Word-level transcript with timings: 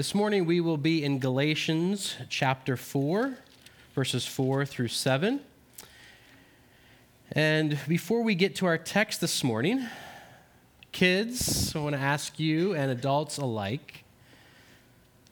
This 0.00 0.14
morning 0.14 0.46
we 0.46 0.62
will 0.62 0.78
be 0.78 1.04
in 1.04 1.18
Galatians 1.18 2.16
chapter 2.30 2.78
4, 2.78 3.36
verses 3.94 4.24
4 4.24 4.64
through 4.64 4.88
7. 4.88 5.40
And 7.32 7.78
before 7.86 8.22
we 8.22 8.34
get 8.34 8.56
to 8.56 8.66
our 8.66 8.78
text 8.78 9.20
this 9.20 9.44
morning, 9.44 9.86
kids, 10.90 11.76
I 11.76 11.80
want 11.80 11.96
to 11.96 12.00
ask 12.00 12.40
you 12.40 12.74
and 12.74 12.90
adults 12.90 13.36
alike 13.36 14.04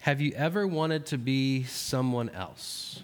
have 0.01 0.21
you 0.21 0.33
ever 0.33 0.67
wanted 0.67 1.07
to 1.07 1.17
be 1.17 1.65
someone 1.65 2.29
else? 2.29 3.03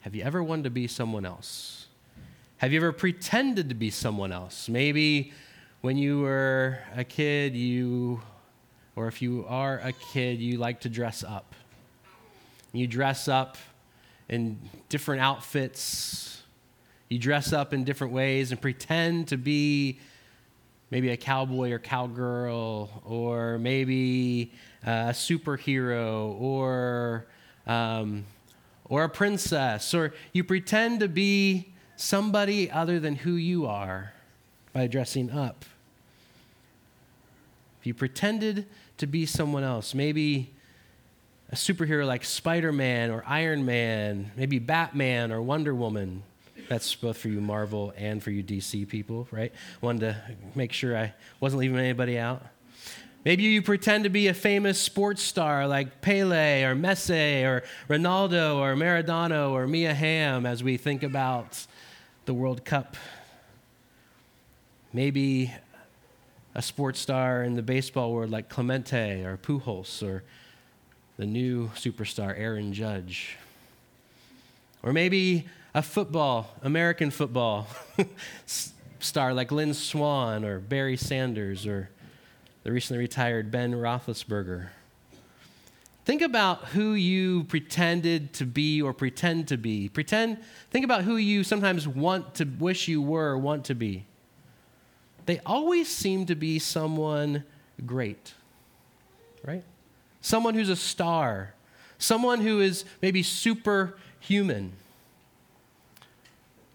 Have 0.00 0.16
you 0.16 0.24
ever 0.24 0.42
wanted 0.42 0.64
to 0.64 0.70
be 0.70 0.88
someone 0.88 1.24
else? 1.24 1.86
Have 2.56 2.72
you 2.72 2.80
ever 2.80 2.90
pretended 2.90 3.68
to 3.68 3.76
be 3.76 3.90
someone 3.90 4.32
else? 4.32 4.68
Maybe 4.68 5.32
when 5.80 5.96
you 5.96 6.22
were 6.22 6.80
a 6.96 7.04
kid, 7.04 7.54
you 7.54 8.20
or 8.94 9.08
if 9.08 9.22
you 9.22 9.44
are 9.48 9.78
a 9.82 9.92
kid, 9.92 10.40
you 10.40 10.58
like 10.58 10.80
to 10.80 10.88
dress 10.88 11.24
up. 11.24 11.54
You 12.72 12.86
dress 12.86 13.28
up 13.28 13.56
in 14.28 14.58
different 14.88 15.22
outfits. 15.22 16.42
You 17.08 17.18
dress 17.18 17.52
up 17.52 17.72
in 17.74 17.84
different 17.84 18.12
ways 18.12 18.50
and 18.50 18.60
pretend 18.60 19.28
to 19.28 19.36
be 19.36 19.98
maybe 20.90 21.08
a 21.08 21.16
cowboy 21.16 21.70
or 21.70 21.78
cowgirl, 21.78 23.02
or 23.06 23.58
maybe 23.58 24.52
a 24.84 25.10
superhero, 25.10 26.38
or, 26.38 27.26
um, 27.66 28.26
or 28.84 29.04
a 29.04 29.08
princess, 29.08 29.94
or 29.94 30.12
you 30.34 30.44
pretend 30.44 31.00
to 31.00 31.08
be 31.08 31.72
somebody 31.96 32.70
other 32.70 33.00
than 33.00 33.16
who 33.16 33.32
you 33.32 33.66
are 33.66 34.12
by 34.74 34.86
dressing 34.86 35.30
up. 35.30 35.64
If 37.80 37.86
you 37.86 37.94
pretended 37.94 38.66
to 39.02 39.06
be 39.08 39.26
someone 39.26 39.64
else. 39.64 39.94
Maybe 39.94 40.52
a 41.50 41.56
superhero 41.56 42.06
like 42.06 42.24
Spider 42.24 42.70
Man 42.70 43.10
or 43.10 43.24
Iron 43.26 43.66
Man, 43.66 44.30
maybe 44.36 44.60
Batman 44.60 45.32
or 45.32 45.42
Wonder 45.42 45.74
Woman. 45.74 46.22
That's 46.68 46.94
both 46.94 47.16
for 47.16 47.26
you 47.26 47.40
Marvel 47.40 47.92
and 47.96 48.22
for 48.22 48.30
you 48.30 48.44
DC 48.44 48.86
people, 48.86 49.26
right? 49.32 49.52
Wanted 49.80 50.00
to 50.00 50.22
make 50.54 50.72
sure 50.72 50.96
I 50.96 51.14
wasn't 51.40 51.58
leaving 51.58 51.78
anybody 51.78 52.16
out. 52.16 52.46
Maybe 53.24 53.42
you 53.42 53.60
pretend 53.60 54.04
to 54.04 54.10
be 54.10 54.28
a 54.28 54.34
famous 54.34 54.78
sports 54.78 55.20
star 55.20 55.66
like 55.66 56.00
Pele 56.00 56.62
or 56.62 56.76
Messi 56.76 57.42
or 57.42 57.64
Ronaldo 57.88 58.58
or 58.58 58.76
Maradona 58.76 59.50
or 59.50 59.66
Mia 59.66 59.94
Hamm 59.94 60.46
as 60.46 60.62
we 60.62 60.76
think 60.76 61.02
about 61.02 61.66
the 62.26 62.34
World 62.34 62.64
Cup. 62.64 62.96
Maybe 64.92 65.52
a 66.54 66.62
sports 66.62 67.00
star 67.00 67.42
in 67.42 67.54
the 67.54 67.62
baseball 67.62 68.12
world 68.12 68.30
like 68.30 68.48
Clemente 68.48 69.24
or 69.24 69.36
Pujols 69.36 70.02
or 70.02 70.22
the 71.16 71.26
new 71.26 71.68
superstar 71.68 72.38
Aaron 72.38 72.72
Judge. 72.72 73.36
Or 74.82 74.92
maybe 74.92 75.46
a 75.74 75.82
football, 75.82 76.54
American 76.62 77.10
football 77.10 77.68
star 78.98 79.32
like 79.32 79.50
Lynn 79.50 79.74
Swann 79.74 80.44
or 80.44 80.58
Barry 80.58 80.96
Sanders 80.96 81.66
or 81.66 81.88
the 82.64 82.72
recently 82.72 82.98
retired 82.98 83.50
Ben 83.50 83.72
Roethlisberger. 83.72 84.68
Think 86.04 86.20
about 86.20 86.64
who 86.66 86.94
you 86.94 87.44
pretended 87.44 88.32
to 88.34 88.44
be 88.44 88.82
or 88.82 88.92
pretend 88.92 89.48
to 89.48 89.56
be. 89.56 89.88
Pretend, 89.88 90.38
think 90.70 90.84
about 90.84 91.04
who 91.04 91.16
you 91.16 91.44
sometimes 91.44 91.86
want 91.86 92.34
to 92.34 92.44
wish 92.44 92.88
you 92.88 93.00
were 93.00 93.30
or 93.30 93.38
want 93.38 93.64
to 93.66 93.74
be 93.74 94.04
they 95.26 95.40
always 95.46 95.88
seem 95.88 96.26
to 96.26 96.34
be 96.34 96.58
someone 96.58 97.44
great, 97.84 98.34
right? 99.44 99.64
Someone 100.20 100.54
who's 100.54 100.68
a 100.68 100.76
star, 100.76 101.54
someone 101.98 102.40
who 102.40 102.60
is 102.60 102.84
maybe 103.00 103.22
superhuman. 103.22 104.72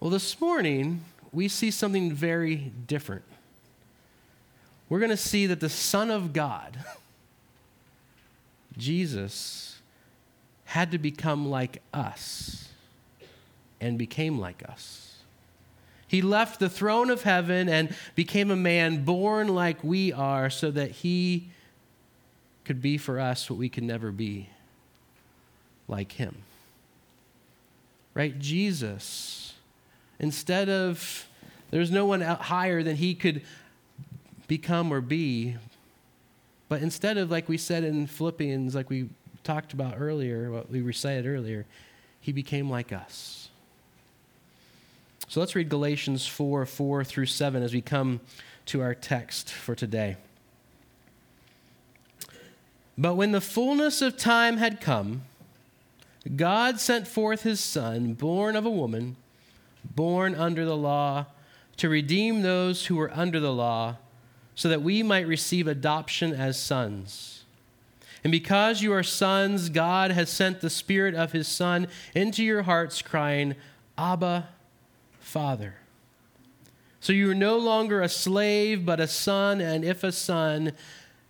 Well, 0.00 0.10
this 0.10 0.40
morning, 0.40 1.04
we 1.32 1.48
see 1.48 1.70
something 1.70 2.12
very 2.12 2.72
different. 2.86 3.24
We're 4.88 5.00
going 5.00 5.10
to 5.10 5.16
see 5.16 5.46
that 5.46 5.60
the 5.60 5.68
Son 5.68 6.10
of 6.10 6.32
God, 6.32 6.78
Jesus, 8.78 9.80
had 10.64 10.90
to 10.92 10.98
become 10.98 11.48
like 11.48 11.82
us 11.92 12.68
and 13.80 13.98
became 13.98 14.38
like 14.38 14.62
us. 14.68 15.07
He 16.08 16.22
left 16.22 16.58
the 16.58 16.70
throne 16.70 17.10
of 17.10 17.22
heaven 17.22 17.68
and 17.68 17.94
became 18.14 18.50
a 18.50 18.56
man 18.56 19.04
born 19.04 19.48
like 19.48 19.84
we 19.84 20.12
are 20.12 20.48
so 20.48 20.70
that 20.70 20.90
he 20.90 21.50
could 22.64 22.80
be 22.82 22.98
for 22.98 23.20
us 23.20 23.48
what 23.48 23.58
we 23.58 23.68
could 23.68 23.84
never 23.84 24.10
be 24.10 24.48
like 25.86 26.12
him. 26.12 26.36
Right? 28.14 28.38
Jesus, 28.38 29.54
instead 30.18 30.68
of, 30.68 31.26
there's 31.70 31.90
no 31.90 32.06
one 32.06 32.22
higher 32.22 32.82
than 32.82 32.96
he 32.96 33.14
could 33.14 33.42
become 34.48 34.90
or 34.92 35.00
be, 35.00 35.56
but 36.68 36.82
instead 36.82 37.16
of, 37.16 37.30
like 37.30 37.48
we 37.48 37.58
said 37.58 37.84
in 37.84 38.06
Philippians, 38.06 38.74
like 38.74 38.90
we 38.90 39.08
talked 39.44 39.72
about 39.72 39.94
earlier, 39.98 40.50
what 40.50 40.70
we 40.70 40.80
recited 40.80 41.26
earlier, 41.26 41.64
he 42.20 42.32
became 42.32 42.68
like 42.68 42.92
us. 42.92 43.47
So 45.28 45.40
let's 45.40 45.54
read 45.54 45.68
Galatians 45.68 46.26
4 46.26 46.64
4 46.64 47.04
through 47.04 47.26
7 47.26 47.62
as 47.62 47.74
we 47.74 47.82
come 47.82 48.20
to 48.66 48.80
our 48.80 48.94
text 48.94 49.50
for 49.52 49.74
today. 49.74 50.16
But 52.96 53.14
when 53.14 53.32
the 53.32 53.40
fullness 53.42 54.00
of 54.00 54.16
time 54.16 54.56
had 54.56 54.80
come, 54.80 55.22
God 56.34 56.80
sent 56.80 57.06
forth 57.06 57.42
his 57.42 57.60
Son, 57.60 58.14
born 58.14 58.56
of 58.56 58.64
a 58.64 58.70
woman, 58.70 59.16
born 59.84 60.34
under 60.34 60.64
the 60.64 60.76
law, 60.76 61.26
to 61.76 61.90
redeem 61.90 62.40
those 62.40 62.86
who 62.86 62.96
were 62.96 63.12
under 63.14 63.38
the 63.38 63.52
law, 63.52 63.96
so 64.54 64.68
that 64.70 64.82
we 64.82 65.02
might 65.02 65.26
receive 65.26 65.68
adoption 65.68 66.32
as 66.32 66.58
sons. 66.58 67.44
And 68.24 68.30
because 68.30 68.82
you 68.82 68.94
are 68.94 69.02
sons, 69.02 69.68
God 69.68 70.10
has 70.10 70.30
sent 70.30 70.62
the 70.62 70.70
Spirit 70.70 71.14
of 71.14 71.32
his 71.32 71.46
Son 71.46 71.86
into 72.14 72.42
your 72.42 72.62
hearts, 72.62 73.02
crying, 73.02 73.54
Abba, 73.96 74.48
Father. 75.28 75.74
So 77.00 77.12
you 77.12 77.30
are 77.30 77.34
no 77.34 77.58
longer 77.58 78.00
a 78.00 78.08
slave, 78.08 78.86
but 78.86 78.98
a 78.98 79.06
son, 79.06 79.60
and 79.60 79.84
if 79.84 80.02
a 80.02 80.10
son, 80.10 80.72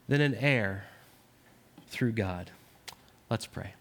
then 0.07 0.21
an 0.21 0.37
heir 0.37 0.85
through 1.89 2.13
God. 2.13 2.53
Let's 3.29 3.47
pray. 3.47 3.75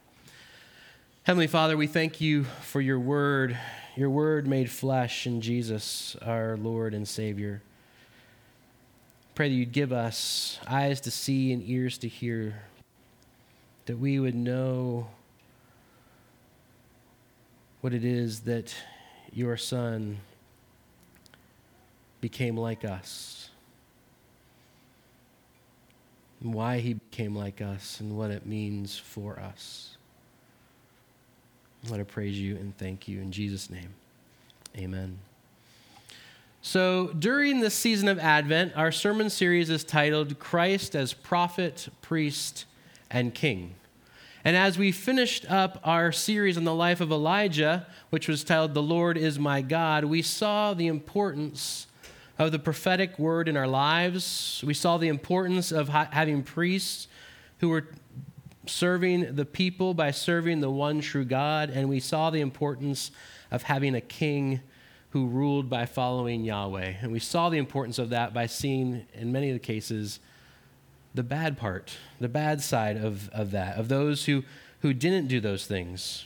Heavenly 1.22 1.46
Father, 1.46 1.78
we 1.78 1.86
thank 1.86 2.20
you 2.20 2.46
for 2.64 2.82
your 2.82 3.00
word, 3.00 3.60
your 3.96 4.10
word 4.10 4.48
made 4.48 4.72
flesh 4.72 5.28
in 5.28 5.40
Jesus, 5.40 6.16
our 6.24 6.58
Lord 6.58 6.96
and 6.96 7.08
Savior. 7.08 7.62
Pray 9.36 9.50
that 9.50 9.56
you'd 9.56 9.72
give 9.72 9.94
us 9.94 10.60
eyes 10.68 11.00
to 11.02 11.12
see 11.12 11.54
and 11.54 11.62
ears 11.70 12.00
to 12.00 12.08
hear, 12.08 12.64
that 13.86 14.00
we 14.00 14.20
would 14.20 14.36
know 14.36 15.10
what 17.82 17.94
it 17.94 18.04
is 18.04 18.40
that 18.42 18.74
your 19.34 19.58
Son 19.58 20.18
became 22.22 22.58
like 22.58 22.84
us. 22.84 23.50
And 26.42 26.54
why 26.54 26.80
he 26.80 26.94
became 26.94 27.36
like 27.36 27.62
us 27.62 28.00
and 28.00 28.18
what 28.18 28.32
it 28.32 28.46
means 28.46 28.98
for 28.98 29.40
us. 29.40 29.98
Want 31.90 32.00
to 32.00 32.06
praise 32.06 32.40
you 32.40 32.56
and 32.58 32.78
thank 32.78 33.08
you 33.08 33.22
in 33.22 33.32
Jesus' 33.32 33.70
name. 33.70 33.90
Amen. 34.78 35.20
So, 36.62 37.14
during 37.18 37.62
this 37.62 37.74
season 37.74 38.08
of 38.10 38.20
Advent, 38.20 38.74
our 38.76 38.92
sermon 38.92 39.30
series 39.30 39.70
is 39.70 39.84
titled 39.84 40.38
Christ 40.38 40.96
as 40.96 41.14
Prophet, 41.14 41.88
Priest, 42.02 42.66
and 43.10 43.34
King. 43.34 43.76
And 44.48 44.56
as 44.56 44.78
we 44.78 44.94
finished 44.94 45.52
up 45.52 45.78
our 45.84 46.14
series 46.14 46.56
on 46.56 46.64
the 46.64 46.74
life 46.74 47.02
of 47.02 47.12
Elijah, 47.12 47.86
which 48.12 48.30
was 48.30 48.46
titled 48.46 48.74
The 48.74 48.82
Lord 48.82 49.18
is 49.18 49.38
My 49.38 49.62
God, 49.62 50.06
we 50.06 50.22
saw 50.22 50.74
the 50.74 50.88
importance 50.88 51.88
of 52.40 52.54
the 52.54 52.58
prophetic 52.58 53.20
word 53.20 53.50
in 53.50 53.58
our 53.58 53.68
lives. 53.68 54.64
We 54.66 54.74
saw 54.74 54.98
the 54.98 55.10
importance 55.10 55.74
of 55.74 55.90
ha- 55.90 56.08
having 56.14 56.44
priests 56.44 57.10
who 57.58 57.68
were 57.68 57.90
serving 58.66 59.36
the 59.36 59.44
people 59.44 59.94
by 59.94 60.12
serving 60.12 60.62
the 60.62 60.72
one 60.72 61.02
true 61.02 61.26
God. 61.26 61.70
And 61.70 61.90
we 61.90 62.00
saw 62.00 62.30
the 62.30 62.40
importance 62.40 63.12
of 63.52 63.64
having 63.64 63.96
a 63.96 64.00
king 64.00 64.62
who 65.10 65.28
ruled 65.28 65.70
by 65.70 65.86
following 65.86 66.46
Yahweh. 66.46 66.94
And 67.02 67.12
we 67.12 67.20
saw 67.20 67.50
the 67.50 67.58
importance 67.58 68.00
of 68.00 68.12
that 68.12 68.34
by 68.34 68.46
seeing, 68.46 69.08
in 69.14 69.34
many 69.34 69.50
of 69.50 69.56
the 69.56 69.60
cases, 69.60 70.22
the 71.18 71.24
bad 71.24 71.58
part, 71.58 71.98
the 72.22 72.30
bad 72.30 72.62
side 72.62 72.96
of, 72.96 73.30
of 73.30 73.52
that, 73.52 73.78
of 73.78 73.90
those 73.90 74.26
who, 74.26 74.44
who 74.82 74.94
didn't 74.94 75.28
do 75.28 75.42
those 75.42 75.66
things. 75.66 76.26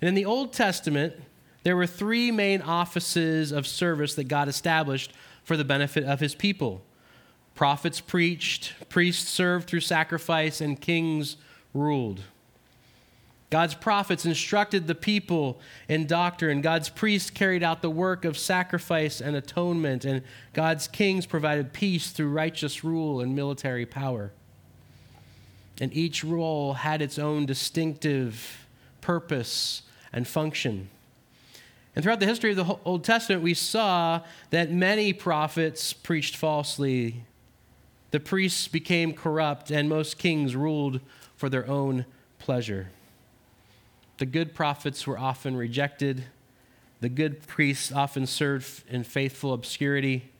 And 0.00 0.08
in 0.08 0.14
the 0.14 0.24
Old 0.24 0.52
Testament, 0.52 1.14
there 1.62 1.76
were 1.76 1.86
three 1.86 2.32
main 2.32 2.62
offices 2.62 3.52
of 3.52 3.66
service 3.66 4.14
that 4.14 4.24
God 4.24 4.48
established 4.48 5.12
for 5.44 5.56
the 5.56 5.64
benefit 5.64 6.04
of 6.04 6.18
his 6.18 6.34
people 6.34 6.82
Prophets 7.54 8.00
preached, 8.00 8.72
priests 8.88 9.28
served 9.28 9.68
through 9.68 9.80
sacrifice, 9.80 10.62
and 10.62 10.80
kings 10.80 11.36
ruled. 11.74 12.22
God's 13.50 13.74
prophets 13.74 14.24
instructed 14.24 14.86
the 14.86 14.94
people 14.94 15.60
in 15.88 16.06
doctrine. 16.06 16.60
God's 16.60 16.88
priests 16.88 17.30
carried 17.30 17.64
out 17.64 17.82
the 17.82 17.90
work 17.90 18.24
of 18.24 18.38
sacrifice 18.38 19.20
and 19.20 19.34
atonement, 19.34 20.04
and 20.04 20.22
God's 20.52 20.86
kings 20.86 21.26
provided 21.26 21.72
peace 21.72 22.10
through 22.10 22.30
righteous 22.30 22.84
rule 22.84 23.20
and 23.20 23.34
military 23.34 23.84
power. 23.84 24.30
And 25.80 25.92
each 25.92 26.22
role 26.22 26.74
had 26.74 27.02
its 27.02 27.18
own 27.18 27.44
distinctive 27.44 28.66
purpose 29.00 29.82
and 30.12 30.28
function. 30.28 30.88
And 31.96 32.04
throughout 32.04 32.20
the 32.20 32.26
history 32.26 32.50
of 32.52 32.56
the 32.56 32.78
Old 32.84 33.02
Testament, 33.02 33.42
we 33.42 33.54
saw 33.54 34.20
that 34.50 34.70
many 34.70 35.12
prophets 35.12 35.92
preached 35.92 36.36
falsely. 36.36 37.24
The 38.12 38.20
priests 38.20 38.68
became 38.68 39.12
corrupt, 39.12 39.72
and 39.72 39.88
most 39.88 40.18
kings 40.18 40.54
ruled 40.54 41.00
for 41.34 41.48
their 41.48 41.68
own 41.68 42.04
pleasure. 42.38 42.90
The 44.20 44.26
good 44.26 44.54
prophets 44.54 45.06
were 45.06 45.18
often 45.18 45.56
rejected. 45.56 46.24
The 47.00 47.08
good 47.08 47.46
priests 47.46 47.90
often 47.90 48.26
served 48.26 48.84
in 48.90 49.02
faithful 49.02 49.54
obscurity. 49.54 50.30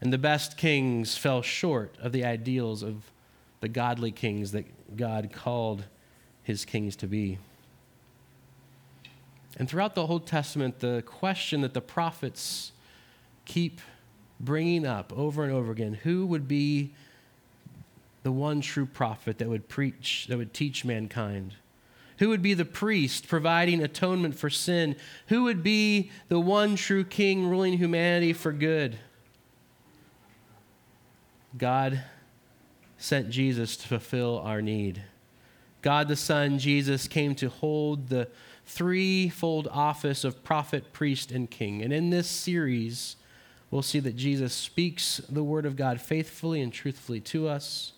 And 0.00 0.10
the 0.10 0.16
best 0.16 0.56
kings 0.56 1.14
fell 1.14 1.42
short 1.42 1.94
of 2.00 2.12
the 2.12 2.24
ideals 2.24 2.82
of 2.82 3.10
the 3.60 3.68
godly 3.68 4.12
kings 4.12 4.52
that 4.52 4.96
God 4.96 5.30
called 5.30 5.84
his 6.42 6.64
kings 6.64 6.96
to 6.96 7.06
be. 7.06 7.36
And 9.58 9.68
throughout 9.68 9.94
the 9.94 10.06
Old 10.06 10.26
Testament, 10.26 10.80
the 10.80 11.02
question 11.04 11.60
that 11.60 11.74
the 11.74 11.82
prophets 11.82 12.72
keep 13.44 13.82
bringing 14.40 14.86
up 14.86 15.12
over 15.14 15.44
and 15.44 15.52
over 15.52 15.70
again 15.70 15.92
who 15.92 16.24
would 16.24 16.48
be 16.48 16.94
the 18.22 18.32
one 18.32 18.62
true 18.62 18.86
prophet 18.86 19.36
that 19.36 19.50
would 19.50 19.68
preach, 19.68 20.28
that 20.30 20.38
would 20.38 20.54
teach 20.54 20.82
mankind? 20.82 21.56
Who 22.18 22.28
would 22.30 22.42
be 22.42 22.54
the 22.54 22.64
priest 22.64 23.28
providing 23.28 23.82
atonement 23.82 24.34
for 24.34 24.50
sin? 24.50 24.96
Who 25.28 25.44
would 25.44 25.62
be 25.62 26.10
the 26.28 26.40
one 26.40 26.76
true 26.76 27.04
king 27.04 27.48
ruling 27.48 27.78
humanity 27.78 28.32
for 28.32 28.52
good? 28.52 28.98
God 31.56 32.02
sent 32.98 33.30
Jesus 33.30 33.76
to 33.76 33.88
fulfill 33.88 34.40
our 34.40 34.60
need. 34.60 35.02
God 35.80 36.08
the 36.08 36.16
Son, 36.16 36.58
Jesus, 36.58 37.06
came 37.06 37.34
to 37.36 37.48
hold 37.48 38.08
the 38.08 38.28
threefold 38.66 39.68
office 39.70 40.24
of 40.24 40.42
prophet, 40.42 40.92
priest, 40.92 41.30
and 41.30 41.48
king. 41.48 41.82
And 41.82 41.92
in 41.92 42.10
this 42.10 42.28
series, 42.28 43.16
we'll 43.70 43.82
see 43.82 44.00
that 44.00 44.16
Jesus 44.16 44.52
speaks 44.52 45.18
the 45.28 45.44
word 45.44 45.64
of 45.64 45.76
God 45.76 46.00
faithfully 46.00 46.60
and 46.60 46.72
truthfully 46.72 47.20
to 47.20 47.48
us, 47.48 47.92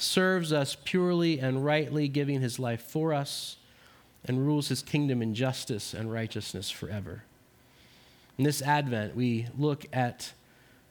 serves 0.00 0.52
us 0.52 0.76
purely 0.84 1.38
and 1.38 1.64
rightly, 1.64 2.08
giving 2.08 2.40
his 2.40 2.58
life 2.58 2.82
for 2.82 3.12
us, 3.12 3.56
and 4.24 4.46
rules 4.46 4.68
his 4.68 4.82
kingdom 4.82 5.22
in 5.22 5.34
justice 5.34 5.94
and 5.94 6.12
righteousness 6.12 6.70
forever. 6.70 7.24
In 8.36 8.44
this 8.44 8.62
Advent, 8.62 9.16
we 9.16 9.46
look 9.56 9.86
at 9.92 10.32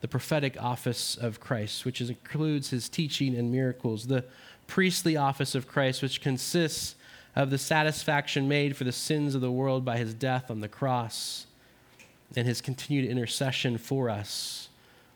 the 0.00 0.08
prophetic 0.08 0.62
office 0.62 1.16
of 1.16 1.40
Christ, 1.40 1.84
which 1.84 2.00
includes 2.00 2.70
his 2.70 2.88
teaching 2.88 3.34
and 3.36 3.50
miracles, 3.50 4.06
the 4.06 4.24
priestly 4.66 5.16
office 5.16 5.54
of 5.54 5.66
Christ, 5.66 6.02
which 6.02 6.20
consists 6.20 6.94
of 7.34 7.50
the 7.50 7.58
satisfaction 7.58 8.48
made 8.48 8.76
for 8.76 8.84
the 8.84 8.92
sins 8.92 9.34
of 9.34 9.40
the 9.40 9.50
world 9.50 9.84
by 9.84 9.96
his 9.96 10.14
death 10.14 10.50
on 10.50 10.60
the 10.60 10.68
cross 10.68 11.46
and 12.36 12.46
his 12.46 12.60
continued 12.60 13.08
intercession 13.10 13.78
for 13.78 14.10
us 14.10 14.68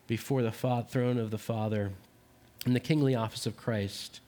before 0.07 0.43
the 0.43 0.51
throne 0.51 1.19
of 1.19 1.31
the 1.31 1.39
Father, 1.39 1.93
and 2.65 2.75
the 2.75 2.81
kingly 2.81 3.15
office 3.15 3.47
of 3.47 3.57
Christ, 3.57 4.21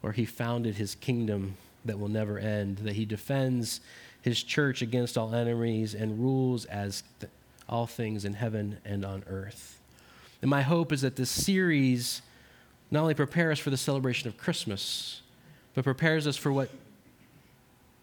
where 0.00 0.12
he 0.12 0.24
founded 0.24 0.76
his 0.76 0.94
kingdom 0.94 1.56
that 1.84 1.98
will 1.98 2.08
never 2.08 2.38
end, 2.38 2.78
that 2.78 2.94
he 2.94 3.04
defends 3.04 3.80
his 4.22 4.42
church 4.42 4.82
against 4.82 5.16
all 5.16 5.34
enemies 5.34 5.94
and 5.94 6.20
rules 6.20 6.64
as 6.66 7.02
th- 7.20 7.30
all 7.68 7.86
things 7.86 8.24
in 8.24 8.34
heaven 8.34 8.78
and 8.84 9.04
on 9.04 9.22
earth. 9.26 9.80
And 10.42 10.50
my 10.50 10.62
hope 10.62 10.92
is 10.92 11.02
that 11.02 11.16
this 11.16 11.30
series 11.30 12.22
not 12.90 13.02
only 13.02 13.14
prepares 13.14 13.58
us 13.58 13.62
for 13.62 13.70
the 13.70 13.76
celebration 13.76 14.28
of 14.28 14.36
Christmas, 14.36 15.22
but 15.74 15.84
prepares 15.84 16.26
us 16.26 16.36
for 16.36 16.52
what 16.52 16.70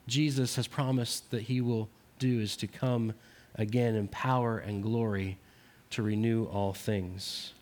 Jesus 0.07 0.55
has 0.55 0.67
promised 0.67 1.29
that 1.31 1.43
he 1.43 1.59
will 1.59 1.89
do 2.19 2.39
is 2.39 2.55
to 2.57 2.67
come 2.67 3.13
again 3.55 3.95
in 3.95 4.07
power 4.07 4.57
and 4.59 4.81
glory 4.81 5.37
to 5.89 6.01
renew 6.01 6.45
all 6.45 6.73
things. 6.73 7.53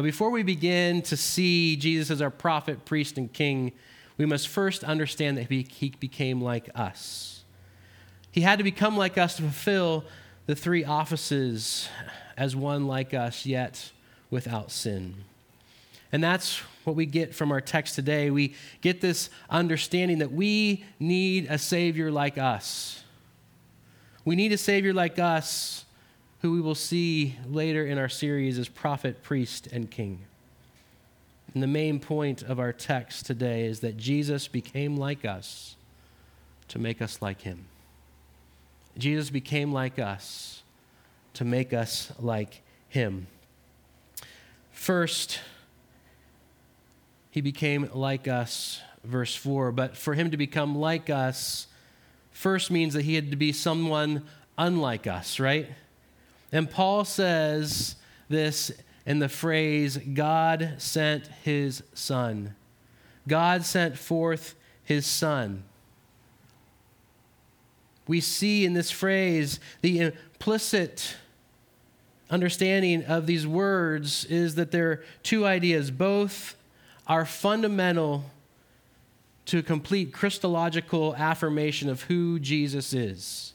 But 0.00 0.04
before 0.04 0.30
we 0.30 0.42
begin 0.42 1.02
to 1.02 1.16
see 1.18 1.76
Jesus 1.76 2.10
as 2.10 2.22
our 2.22 2.30
prophet, 2.30 2.86
priest, 2.86 3.18
and 3.18 3.30
king, 3.30 3.70
we 4.16 4.24
must 4.24 4.48
first 4.48 4.82
understand 4.82 5.36
that 5.36 5.50
he 5.50 5.92
became 6.00 6.40
like 6.40 6.70
us. 6.74 7.44
He 8.32 8.40
had 8.40 8.56
to 8.56 8.64
become 8.64 8.96
like 8.96 9.18
us 9.18 9.36
to 9.36 9.42
fulfill 9.42 10.06
the 10.46 10.56
three 10.56 10.86
offices 10.86 11.90
as 12.34 12.56
one 12.56 12.86
like 12.86 13.12
us, 13.12 13.44
yet 13.44 13.92
without 14.30 14.70
sin. 14.70 15.16
And 16.12 16.24
that's 16.24 16.60
what 16.84 16.96
we 16.96 17.04
get 17.04 17.34
from 17.34 17.52
our 17.52 17.60
text 17.60 17.94
today. 17.94 18.30
We 18.30 18.54
get 18.80 19.02
this 19.02 19.28
understanding 19.50 20.20
that 20.20 20.32
we 20.32 20.82
need 20.98 21.46
a 21.50 21.58
Savior 21.58 22.10
like 22.10 22.38
us. 22.38 23.04
We 24.24 24.34
need 24.34 24.52
a 24.52 24.56
Savior 24.56 24.94
like 24.94 25.18
us, 25.18 25.84
who 26.40 26.52
we 26.52 26.60
will 26.60 26.74
see 26.74 27.36
later 27.48 27.84
in 27.84 27.98
our 27.98 28.08
series 28.08 28.58
as 28.58 28.68
prophet, 28.68 29.22
priest, 29.22 29.66
and 29.66 29.90
king. 29.90 30.20
And 31.52 31.62
the 31.62 31.66
main 31.66 31.98
point 31.98 32.42
of 32.42 32.58
our 32.58 32.72
text 32.72 33.26
today 33.26 33.64
is 33.64 33.80
that 33.80 33.96
Jesus 33.96 34.48
became 34.48 34.96
like 34.96 35.24
us 35.24 35.76
to 36.68 36.78
make 36.78 37.02
us 37.02 37.20
like 37.20 37.42
him. 37.42 37.66
Jesus 38.96 39.30
became 39.30 39.72
like 39.72 39.98
us 39.98 40.62
to 41.34 41.44
make 41.44 41.72
us 41.72 42.12
like 42.18 42.62
him. 42.88 43.26
First, 44.70 45.40
he 47.30 47.40
became 47.40 47.88
like 47.92 48.28
us, 48.28 48.80
verse 49.04 49.34
4. 49.34 49.72
But 49.72 49.96
for 49.96 50.14
him 50.14 50.30
to 50.30 50.36
become 50.36 50.76
like 50.76 51.10
us, 51.10 51.66
first 52.30 52.70
means 52.70 52.94
that 52.94 53.02
he 53.02 53.14
had 53.14 53.30
to 53.30 53.36
be 53.36 53.52
someone 53.52 54.22
unlike 54.56 55.06
us, 55.06 55.38
right? 55.38 55.68
And 56.52 56.70
Paul 56.70 57.04
says 57.04 57.96
this 58.28 58.72
in 59.06 59.18
the 59.18 59.28
phrase, 59.28 59.96
God 59.96 60.74
sent 60.78 61.26
his 61.42 61.82
son. 61.94 62.54
God 63.26 63.64
sent 63.64 63.98
forth 63.98 64.54
his 64.84 65.06
son. 65.06 65.64
We 68.06 68.20
see 68.20 68.64
in 68.64 68.72
this 68.74 68.90
phrase 68.90 69.60
the 69.82 70.00
implicit 70.00 71.16
understanding 72.28 73.04
of 73.04 73.26
these 73.26 73.46
words 73.46 74.24
is 74.24 74.54
that 74.56 74.70
there 74.70 74.90
are 74.90 75.04
two 75.22 75.46
ideas. 75.46 75.90
Both 75.90 76.56
are 77.06 77.24
fundamental 77.24 78.24
to 79.46 79.58
a 79.58 79.62
complete 79.62 80.12
Christological 80.12 81.14
affirmation 81.16 81.88
of 81.88 82.02
who 82.02 82.38
Jesus 82.38 82.92
is. 82.92 83.52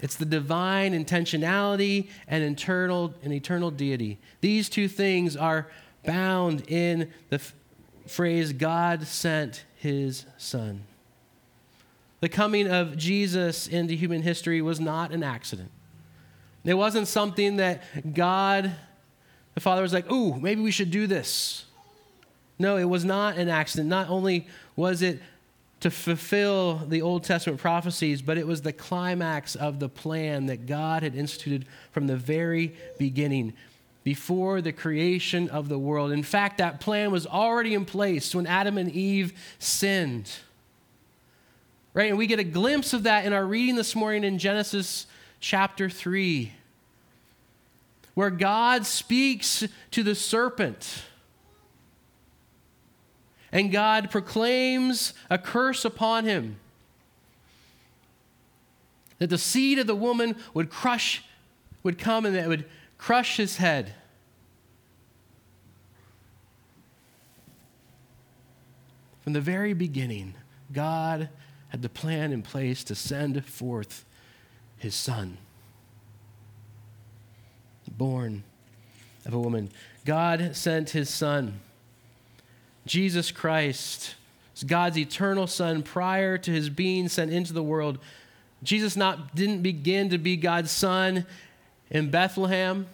It's 0.00 0.16
the 0.16 0.24
divine 0.24 0.92
intentionality 0.92 2.08
and 2.26 2.44
internal 2.44 3.14
and 3.22 3.32
eternal 3.32 3.70
deity. 3.70 4.18
These 4.40 4.68
two 4.68 4.88
things 4.88 5.36
are 5.36 5.68
bound 6.04 6.62
in 6.68 7.10
the 7.30 7.36
f- 7.36 7.54
phrase 8.06 8.52
God 8.52 9.06
sent 9.06 9.64
his 9.76 10.24
son. 10.36 10.84
The 12.20 12.28
coming 12.28 12.68
of 12.68 12.96
Jesus 12.96 13.66
into 13.66 13.94
human 13.94 14.22
history 14.22 14.60
was 14.62 14.80
not 14.80 15.12
an 15.12 15.22
accident. 15.22 15.70
It 16.64 16.74
wasn't 16.74 17.08
something 17.08 17.56
that 17.56 18.14
God, 18.14 18.72
the 19.54 19.60
Father, 19.60 19.82
was 19.82 19.92
like, 19.92 20.10
ooh, 20.10 20.34
maybe 20.34 20.60
we 20.60 20.70
should 20.70 20.90
do 20.90 21.06
this. 21.06 21.64
No, 22.58 22.76
it 22.76 22.84
was 22.84 23.04
not 23.04 23.36
an 23.36 23.48
accident. 23.48 23.88
Not 23.88 24.08
only 24.10 24.48
was 24.74 25.00
it 25.02 25.20
to 25.80 25.90
fulfill 25.90 26.76
the 26.88 27.02
Old 27.02 27.24
Testament 27.24 27.60
prophecies, 27.60 28.20
but 28.20 28.36
it 28.36 28.46
was 28.46 28.62
the 28.62 28.72
climax 28.72 29.54
of 29.54 29.78
the 29.78 29.88
plan 29.88 30.46
that 30.46 30.66
God 30.66 31.02
had 31.02 31.14
instituted 31.14 31.66
from 31.92 32.06
the 32.06 32.16
very 32.16 32.74
beginning, 32.98 33.52
before 34.08 34.62
the 34.62 34.72
creation 34.72 35.50
of 35.50 35.68
the 35.68 35.78
world. 35.78 36.12
In 36.12 36.22
fact, 36.22 36.56
that 36.58 36.80
plan 36.80 37.10
was 37.10 37.26
already 37.26 37.74
in 37.74 37.84
place 37.84 38.34
when 38.34 38.46
Adam 38.46 38.78
and 38.78 38.90
Eve 38.90 39.34
sinned. 39.58 40.30
Right? 41.92 42.08
And 42.08 42.16
we 42.16 42.26
get 42.26 42.38
a 42.38 42.44
glimpse 42.44 42.94
of 42.94 43.02
that 43.02 43.26
in 43.26 43.34
our 43.34 43.44
reading 43.44 43.76
this 43.76 43.94
morning 43.94 44.24
in 44.24 44.38
Genesis 44.38 45.06
chapter 45.40 45.90
3, 45.90 46.52
where 48.14 48.30
God 48.30 48.86
speaks 48.86 49.64
to 49.90 50.02
the 50.02 50.14
serpent 50.14 51.02
and 53.52 53.72
God 53.72 54.10
proclaims 54.10 55.14
a 55.30 55.38
curse 55.38 55.84
upon 55.84 56.24
him 56.24 56.58
that 59.18 59.30
the 59.30 59.38
seed 59.38 59.78
of 59.78 59.86
the 59.86 59.94
woman 59.94 60.36
would 60.54 60.70
crush, 60.70 61.24
would 61.82 61.98
come 61.98 62.24
and 62.24 62.34
that 62.36 62.48
would 62.48 62.64
crush 62.98 63.36
his 63.36 63.56
head. 63.56 63.94
From 69.20 69.32
the 69.32 69.40
very 69.40 69.74
beginning, 69.74 70.34
God 70.72 71.28
had 71.68 71.82
the 71.82 71.88
plan 71.88 72.32
in 72.32 72.42
place 72.42 72.82
to 72.84 72.94
send 72.94 73.44
forth 73.44 74.04
his 74.78 74.94
son, 74.94 75.36
born 77.90 78.44
of 79.26 79.34
a 79.34 79.38
woman. 79.38 79.70
God 80.04 80.56
sent 80.56 80.90
his 80.90 81.10
son. 81.10 81.60
Jesus 82.88 83.30
Christ, 83.30 84.14
is 84.56 84.64
God's 84.64 84.98
eternal 84.98 85.46
son, 85.46 85.82
prior 85.82 86.38
to 86.38 86.50
his 86.50 86.70
being 86.70 87.08
sent 87.08 87.30
into 87.30 87.52
the 87.52 87.62
world. 87.62 87.98
Jesus 88.62 88.96
not, 88.96 89.34
didn't 89.34 89.62
begin 89.62 90.08
to 90.08 90.18
be 90.18 90.36
God's 90.36 90.70
son 90.70 91.26
in 91.90 92.10
Bethlehem, 92.10 92.86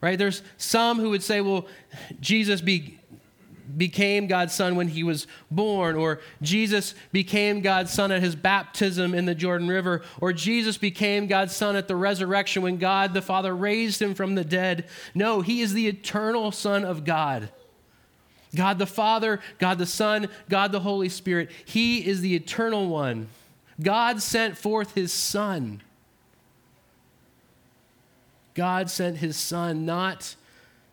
right? 0.00 0.18
There's 0.18 0.42
some 0.58 0.98
who 0.98 1.10
would 1.10 1.22
say, 1.22 1.40
well, 1.40 1.66
Jesus 2.20 2.60
be, 2.60 2.98
became 3.74 4.26
God's 4.26 4.54
son 4.54 4.76
when 4.76 4.88
he 4.88 5.02
was 5.02 5.26
born, 5.50 5.96
or 5.96 6.20
Jesus 6.42 6.94
became 7.10 7.62
God's 7.62 7.92
son 7.92 8.12
at 8.12 8.22
his 8.22 8.36
baptism 8.36 9.14
in 9.14 9.24
the 9.24 9.34
Jordan 9.34 9.66
River, 9.66 10.02
or 10.20 10.32
Jesus 10.34 10.76
became 10.76 11.26
God's 11.26 11.56
son 11.56 11.74
at 11.74 11.88
the 11.88 11.96
resurrection 11.96 12.62
when 12.62 12.76
God 12.76 13.14
the 13.14 13.22
Father 13.22 13.56
raised 13.56 14.00
him 14.00 14.14
from 14.14 14.34
the 14.34 14.44
dead. 14.44 14.86
No, 15.14 15.40
he 15.40 15.62
is 15.62 15.72
the 15.72 15.88
eternal 15.88 16.52
Son 16.52 16.84
of 16.84 17.04
God. 17.04 17.48
God 18.54 18.78
the 18.78 18.86
Father, 18.86 19.40
God 19.58 19.78
the 19.78 19.86
Son, 19.86 20.28
God 20.48 20.72
the 20.72 20.80
Holy 20.80 21.08
Spirit. 21.08 21.50
He 21.64 22.06
is 22.06 22.20
the 22.20 22.34
eternal 22.34 22.88
one. 22.88 23.28
God 23.80 24.20
sent 24.20 24.58
forth 24.58 24.94
his 24.94 25.12
Son. 25.12 25.82
God 28.54 28.90
sent 28.90 29.18
his 29.18 29.36
Son 29.36 29.86
not 29.86 30.34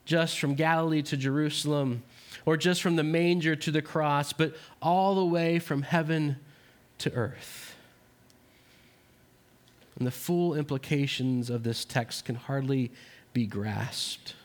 just 0.06 0.40
from 0.40 0.56
Galilee 0.56 1.02
to 1.04 1.18
Jerusalem 1.18 2.04
or 2.46 2.56
just 2.56 2.82
from 2.82 2.96
the 2.96 3.04
manger 3.04 3.56
to 3.56 3.72
the 3.72 3.82
cross, 3.82 4.32
but 4.32 4.56
all 4.82 5.16
the 5.16 5.26
way 5.26 5.60
from 5.60 5.82
heaven 5.82 6.38
to 7.00 7.12
earth. 7.14 7.76
And 9.98 10.06
the 10.06 10.12
full 10.12 10.54
implications 10.54 11.50
of 11.50 11.64
this 11.64 11.84
text 11.84 12.26
can 12.26 12.36
hardly 12.36 12.92
be 13.34 13.48
grasped. 13.48 14.36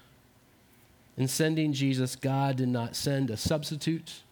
In 1.17 1.29
sending 1.29 1.73
Jesus, 1.73 2.17
God 2.17 2.57
did 2.57 2.69
not 2.69 2.97
send 2.97 3.31
a 3.31 3.37
substitute. 3.37 4.23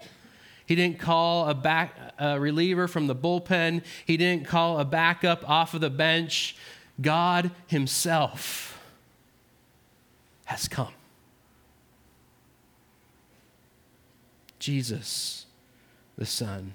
He 0.67 0.75
didn't 0.75 0.99
call 0.99 1.49
a 1.49 1.55
back 1.55 1.97
a 2.19 2.39
reliever 2.39 2.87
from 2.89 3.07
the 3.07 3.15
bullpen. 3.15 3.83
He 4.07 4.17
didn't 4.17 4.47
call 4.47 4.79
a 4.79 4.85
backup 4.85 5.49
off 5.49 5.75
of 5.75 5.81
the 5.81 5.91
bench. 5.91 6.57
God 7.01 7.51
himself 7.67 8.81
has 10.45 10.69
come. 10.69 10.93
Jesus, 14.59 15.47
the 16.17 16.27
Son. 16.27 16.75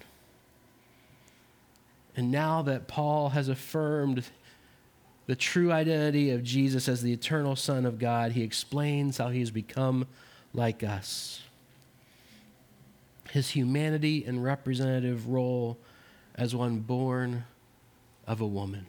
And 2.18 2.32
now 2.32 2.62
that 2.64 2.88
Paul 2.88 3.30
has 3.30 3.48
affirmed 3.48 4.26
the 5.28 5.36
true 5.36 5.72
identity 5.72 6.32
of 6.32 6.44
Jesus 6.44 6.88
as 6.88 7.02
the 7.02 7.12
eternal 7.12 7.56
Son 7.56 7.86
of 7.86 7.98
God, 7.98 8.34
he 8.34 8.44
explains 8.44 9.18
how 9.18 9.30
he 9.30 9.40
has 9.40 9.52
become 9.52 10.08
like 10.54 10.84
us. 10.84 11.42
His 13.32 13.50
humanity 13.50 14.24
and 14.26 14.44
representative 14.44 15.28
role 15.28 15.78
as 16.36 16.56
one 16.56 16.80
born 16.80 17.46
of 18.28 18.40
a 18.42 18.48
woman. 18.48 18.86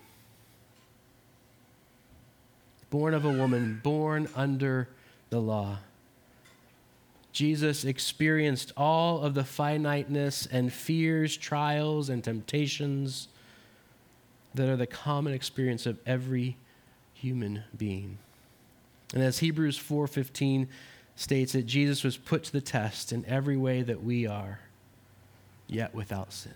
Born 2.90 3.14
of 3.14 3.25
a 3.25 3.33
woman, 3.33 3.81
born 3.83 4.28
under 4.37 4.88
the 5.31 5.40
law. 5.40 5.78
Jesus 7.33 7.85
experienced 7.85 8.73
all 8.76 9.21
of 9.21 9.35
the 9.35 9.45
finiteness 9.45 10.47
and 10.47 10.73
fears, 10.73 11.37
trials, 11.37 12.09
and 12.09 12.23
temptations 12.23 13.28
that 14.57 14.69
are 14.69 14.77
the 14.77 14.87
common 14.87 15.33
experience 15.33 15.87
of 15.87 15.99
every 16.07 16.57
human 17.15 17.65
being. 17.77 18.19
And 19.15 19.23
as 19.23 19.39
Hebrews 19.39 19.79
4:15 19.79 20.69
states 21.15 21.53
that 21.53 21.67
Jesus 21.67 22.05
was 22.05 22.17
put 22.17 22.45
to 22.45 22.53
the 22.53 22.61
test 22.61 23.13
in 23.13 23.25
every 23.25 23.57
way 23.57 23.83
that 23.83 24.03
we 24.03 24.27
are, 24.27 24.61
yet 25.67 25.95
without 25.95 26.33
sin. 26.33 26.55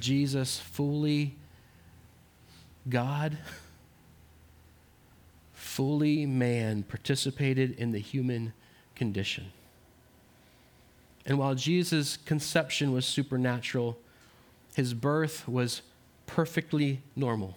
Jesus 0.00 0.58
fully 0.58 1.36
God 2.88 3.38
fully 5.74 6.24
man, 6.24 6.84
participated 6.84 7.72
in 7.80 7.90
the 7.90 7.98
human 7.98 8.52
condition. 8.94 9.50
And 11.26 11.36
while 11.36 11.56
Jesus' 11.56 12.16
conception 12.16 12.92
was 12.92 13.04
supernatural, 13.04 13.98
his 14.74 14.92
birth 14.92 15.48
was 15.48 15.82
perfectly 16.26 17.00
normal. 17.16 17.56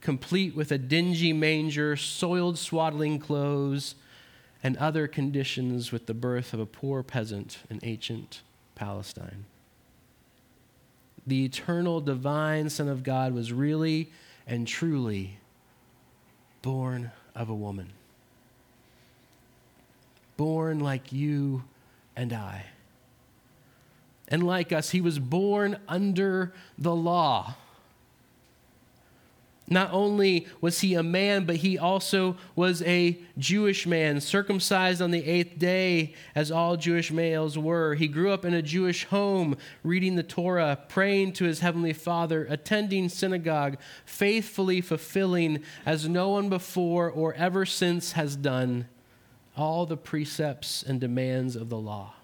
Complete 0.00 0.54
with 0.54 0.70
a 0.70 0.78
dingy 0.78 1.32
manger, 1.32 1.96
soiled 1.96 2.58
swaddling 2.58 3.18
clothes, 3.18 3.94
and 4.62 4.76
other 4.76 5.06
conditions 5.06 5.92
with 5.92 6.06
the 6.06 6.14
birth 6.14 6.52
of 6.52 6.60
a 6.60 6.66
poor 6.66 7.02
peasant 7.02 7.58
in 7.70 7.78
ancient 7.82 8.42
Palestine. 8.74 9.44
The 11.26 11.44
eternal 11.44 12.00
divine 12.00 12.68
Son 12.70 12.88
of 12.88 13.02
God 13.02 13.32
was 13.32 13.52
really 13.52 14.10
and 14.46 14.66
truly 14.66 15.38
born 16.62 17.10
of 17.34 17.48
a 17.48 17.54
woman. 17.54 17.92
Born 20.36 20.80
like 20.80 21.12
you 21.12 21.64
and 22.16 22.32
I. 22.32 22.66
And 24.28 24.42
like 24.42 24.72
us, 24.72 24.90
he 24.90 25.00
was 25.00 25.18
born 25.18 25.78
under 25.88 26.52
the 26.76 26.94
law. 26.94 27.54
Not 29.68 29.92
only 29.92 30.46
was 30.60 30.80
he 30.80 30.94
a 30.94 31.02
man, 31.02 31.44
but 31.44 31.56
he 31.56 31.76
also 31.76 32.36
was 32.54 32.82
a 32.82 33.18
Jewish 33.36 33.84
man, 33.84 34.20
circumcised 34.20 35.02
on 35.02 35.10
the 35.10 35.24
eighth 35.24 35.58
day, 35.58 36.14
as 36.36 36.52
all 36.52 36.76
Jewish 36.76 37.10
males 37.10 37.58
were. 37.58 37.96
He 37.96 38.06
grew 38.06 38.30
up 38.30 38.44
in 38.44 38.54
a 38.54 38.62
Jewish 38.62 39.04
home, 39.06 39.56
reading 39.82 40.14
the 40.14 40.22
Torah, 40.22 40.78
praying 40.88 41.32
to 41.34 41.44
his 41.44 41.60
heavenly 41.60 41.92
Father, 41.92 42.46
attending 42.48 43.08
synagogue, 43.08 43.76
faithfully 44.04 44.80
fulfilling, 44.80 45.64
as 45.84 46.08
no 46.08 46.28
one 46.28 46.48
before 46.48 47.10
or 47.10 47.34
ever 47.34 47.66
since 47.66 48.12
has 48.12 48.36
done, 48.36 48.86
all 49.56 49.84
the 49.84 49.96
precepts 49.96 50.84
and 50.84 51.00
demands 51.00 51.56
of 51.56 51.70
the 51.70 51.78
law. 51.78 52.14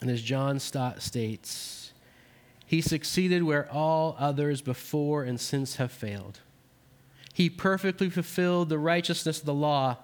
And 0.00 0.10
as 0.10 0.22
John 0.22 0.58
Stott 0.58 1.02
states, 1.02 1.92
he 2.66 2.80
succeeded 2.80 3.42
where 3.42 3.70
all 3.70 4.16
others 4.18 4.60
before 4.60 5.22
and 5.22 5.40
since 5.40 5.76
have 5.76 5.92
failed. 5.92 6.40
He 7.32 7.48
perfectly 7.48 8.10
fulfilled 8.10 8.68
the 8.68 8.78
righteousness 8.78 9.40
of 9.40 9.46
the 9.46 9.54
law 9.54 9.98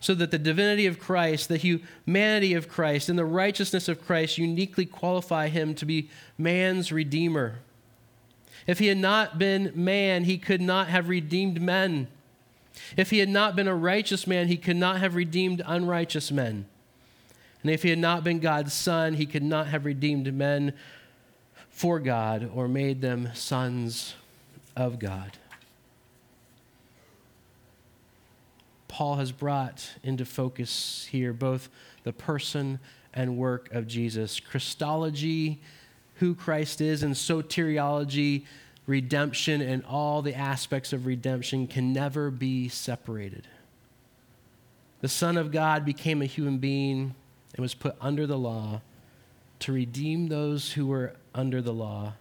so 0.00 0.14
that 0.14 0.30
the 0.30 0.38
divinity 0.38 0.86
of 0.86 0.98
Christ, 0.98 1.48
the 1.48 1.56
humanity 1.56 2.54
of 2.54 2.68
Christ, 2.68 3.08
and 3.08 3.18
the 3.18 3.24
righteousness 3.24 3.88
of 3.88 4.04
Christ 4.04 4.36
uniquely 4.36 4.84
qualify 4.84 5.48
him 5.48 5.74
to 5.74 5.86
be 5.86 6.10
man's 6.36 6.92
redeemer. 6.92 7.60
If 8.66 8.78
he 8.78 8.88
had 8.88 8.98
not 8.98 9.38
been 9.38 9.72
man, 9.74 10.24
he 10.24 10.38
could 10.38 10.60
not 10.60 10.88
have 10.88 11.08
redeemed 11.08 11.60
men. 11.60 12.08
If 12.96 13.10
he 13.10 13.18
had 13.18 13.28
not 13.28 13.56
been 13.56 13.68
a 13.68 13.74
righteous 13.74 14.26
man, 14.26 14.48
he 14.48 14.56
could 14.56 14.76
not 14.76 15.00
have 15.00 15.14
redeemed 15.14 15.62
unrighteous 15.64 16.30
men. 16.30 16.66
And 17.62 17.70
if 17.70 17.82
he 17.82 17.90
had 17.90 17.98
not 17.98 18.22
been 18.22 18.38
God's 18.38 18.72
son, 18.72 19.14
he 19.14 19.26
could 19.26 19.42
not 19.42 19.66
have 19.68 19.84
redeemed 19.84 20.32
men 20.32 20.72
for 21.68 21.98
God 21.98 22.50
or 22.54 22.68
made 22.68 23.00
them 23.00 23.30
sons 23.34 24.14
of 24.76 24.98
God. 24.98 25.32
Paul 28.88 29.16
has 29.16 29.30
brought 29.30 29.90
into 30.02 30.24
focus 30.24 31.06
here 31.10 31.32
both 31.32 31.68
the 32.04 32.12
person 32.12 32.78
and 33.12 33.36
work 33.36 33.70
of 33.72 33.86
Jesus. 33.86 34.40
Christology, 34.40 35.60
who 36.14 36.34
Christ 36.34 36.80
is, 36.80 37.02
and 37.02 37.14
soteriology, 37.14 38.44
redemption, 38.86 39.60
and 39.60 39.84
all 39.84 40.22
the 40.22 40.34
aspects 40.34 40.92
of 40.92 41.04
redemption 41.04 41.66
can 41.66 41.92
never 41.92 42.30
be 42.30 42.68
separated. 42.68 43.46
The 45.00 45.08
Son 45.08 45.36
of 45.36 45.52
God 45.52 45.84
became 45.84 46.22
a 46.22 46.26
human 46.26 46.58
being 46.58 47.14
and 47.56 47.62
was 47.62 47.74
put 47.74 47.96
under 48.00 48.26
the 48.26 48.38
law 48.38 48.82
to 49.60 49.72
redeem 49.72 50.28
those 50.28 50.72
who 50.72 50.86
were 50.86 51.14
under 51.34 51.62
the 51.62 51.72
law 51.72 52.12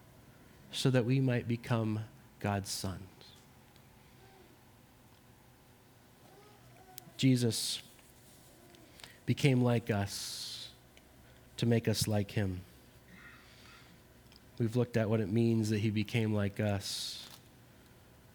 so 0.72 0.90
that 0.90 1.06
we 1.06 1.20
might 1.20 1.48
become 1.48 2.00
God's 2.40 2.72
sons. 2.72 3.02
Jesus 7.18 7.82
became 9.26 9.62
like 9.62 9.90
us 9.90 10.70
to 11.58 11.66
make 11.66 11.88
us 11.88 12.08
like 12.08 12.32
him. 12.32 12.62
We've 14.60 14.76
looked 14.76 14.96
at 14.98 15.10
what 15.10 15.20
it 15.20 15.32
means 15.32 15.70
that 15.70 15.80
he 15.80 15.90
became 15.90 16.34
like 16.34 16.60
us. 16.60 17.26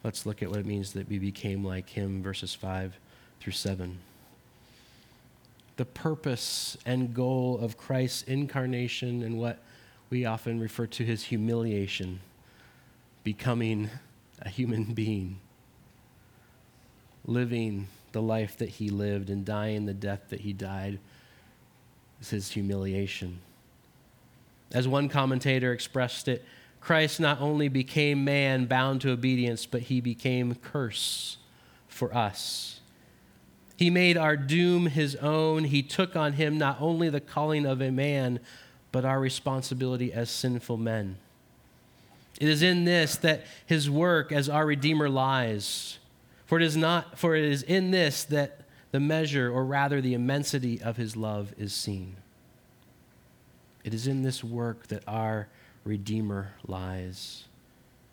Let's 0.03 0.25
look 0.25 0.41
at 0.41 0.49
what 0.49 0.59
it 0.59 0.65
means 0.65 0.93
that 0.93 1.07
we 1.07 1.19
became 1.19 1.63
like 1.63 1.89
him, 1.89 2.21
verses 2.21 2.53
5 2.53 2.97
through 3.39 3.53
7. 3.53 3.99
The 5.81 5.85
purpose 5.85 6.77
and 6.85 7.11
goal 7.11 7.57
of 7.59 7.75
Christ's 7.75 8.21
incarnation 8.27 9.23
and 9.23 9.39
what 9.39 9.57
we 10.11 10.25
often 10.25 10.59
refer 10.59 10.85
to 10.85 11.11
as 11.11 11.23
humiliation, 11.23 12.19
becoming 13.23 13.89
a 14.43 14.47
human 14.47 14.93
being, 14.93 15.39
living 17.25 17.87
the 18.11 18.21
life 18.21 18.57
that 18.57 18.69
he 18.69 18.91
lived 18.91 19.31
and 19.31 19.43
dying 19.43 19.87
the 19.87 19.93
death 19.95 20.21
that 20.29 20.41
he 20.41 20.53
died 20.53 20.99
is 22.21 22.29
his 22.29 22.51
humiliation. 22.51 23.39
As 24.71 24.87
one 24.87 25.09
commentator 25.09 25.73
expressed 25.73 26.27
it, 26.27 26.45
Christ 26.79 27.19
not 27.19 27.41
only 27.41 27.69
became 27.69 28.23
man 28.23 28.65
bound 28.65 29.01
to 29.01 29.09
obedience, 29.09 29.65
but 29.65 29.81
he 29.81 29.99
became 29.99 30.53
curse 30.53 31.37
for 31.87 32.15
us. 32.15 32.80
He 33.81 33.89
made 33.89 34.15
our 34.15 34.37
doom 34.37 34.85
his 34.85 35.15
own. 35.15 35.63
He 35.63 35.81
took 35.81 36.15
on 36.15 36.33
him 36.33 36.59
not 36.59 36.77
only 36.79 37.09
the 37.09 37.19
calling 37.19 37.65
of 37.65 37.81
a 37.81 37.89
man, 37.89 38.39
but 38.91 39.05
our 39.05 39.19
responsibility 39.19 40.13
as 40.13 40.29
sinful 40.29 40.77
men. 40.77 41.17
It 42.39 42.47
is 42.47 42.61
in 42.61 42.85
this 42.85 43.15
that 43.15 43.43
his 43.65 43.89
work 43.89 44.31
as 44.31 44.47
our 44.47 44.67
Redeemer 44.67 45.09
lies. 45.09 45.97
For 46.45 46.59
it 46.59 46.63
is 46.63 46.77
not 46.77 47.17
for 47.17 47.35
it 47.35 47.43
is 47.43 47.63
in 47.63 47.89
this 47.89 48.23
that 48.25 48.61
the 48.91 48.99
measure, 48.99 49.51
or 49.51 49.65
rather 49.65 49.99
the 49.99 50.13
immensity 50.13 50.79
of 50.79 50.97
his 50.97 51.17
love 51.17 51.51
is 51.57 51.73
seen. 51.73 52.17
It 53.83 53.95
is 53.95 54.05
in 54.05 54.21
this 54.21 54.43
work 54.43 54.89
that 54.89 55.01
our 55.07 55.47
Redeemer 55.85 56.51
lies. 56.67 57.45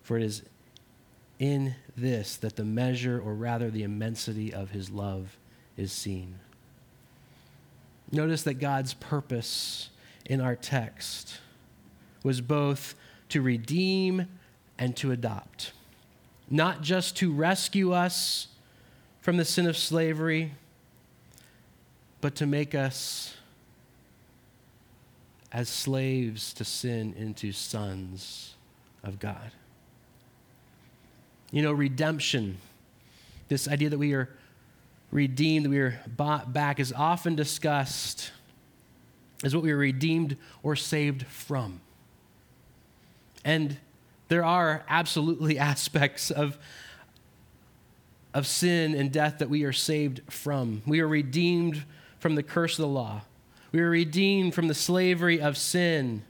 For 0.02 0.16
it 0.16 0.22
is 0.22 0.44
in 1.38 1.74
this 1.94 2.36
that 2.36 2.56
the 2.56 2.64
measure, 2.64 3.20
or 3.20 3.34
rather 3.34 3.70
the 3.70 3.82
immensity 3.82 4.50
of 4.50 4.70
his 4.70 4.88
love 4.88 5.36
is 5.78 5.92
seen. 5.92 6.34
Notice 8.10 8.42
that 8.42 8.54
God's 8.54 8.94
purpose 8.94 9.90
in 10.26 10.40
our 10.40 10.56
text 10.56 11.38
was 12.22 12.40
both 12.40 12.94
to 13.30 13.40
redeem 13.40 14.26
and 14.78 14.96
to 14.96 15.12
adopt, 15.12 15.72
not 16.50 16.82
just 16.82 17.16
to 17.18 17.32
rescue 17.32 17.92
us 17.92 18.48
from 19.20 19.36
the 19.36 19.44
sin 19.44 19.66
of 19.66 19.76
slavery, 19.76 20.52
but 22.20 22.34
to 22.34 22.46
make 22.46 22.74
us 22.74 23.36
as 25.52 25.68
slaves 25.68 26.52
to 26.54 26.64
sin 26.64 27.14
into 27.16 27.52
sons 27.52 28.54
of 29.02 29.18
God. 29.18 29.52
You 31.50 31.62
know, 31.62 31.72
redemption, 31.72 32.58
this 33.48 33.68
idea 33.68 33.88
that 33.90 33.98
we 33.98 34.12
are 34.12 34.28
redeemed, 35.10 35.66
we 35.66 35.78
are 35.78 36.00
bought 36.06 36.52
back, 36.52 36.80
is 36.80 36.92
often 36.92 37.34
discussed 37.34 38.30
as 39.44 39.54
what 39.54 39.62
we 39.62 39.70
are 39.70 39.76
redeemed 39.76 40.36
or 40.62 40.76
saved 40.76 41.26
from. 41.26 41.80
And 43.44 43.78
there 44.28 44.44
are 44.44 44.84
absolutely 44.88 45.58
aspects 45.58 46.30
of, 46.30 46.58
of 48.34 48.46
sin 48.46 48.94
and 48.94 49.12
death 49.12 49.38
that 49.38 49.48
we 49.48 49.64
are 49.64 49.72
saved 49.72 50.22
from. 50.28 50.82
We 50.86 51.00
are 51.00 51.08
redeemed 51.08 51.84
from 52.18 52.34
the 52.34 52.42
curse 52.42 52.78
of 52.78 52.82
the 52.82 52.88
law. 52.88 53.22
We 53.72 53.80
are 53.80 53.90
redeemed 53.90 54.54
from 54.54 54.68
the 54.68 54.74
slavery 54.74 55.40
of 55.40 55.56
sin. 55.56 56.24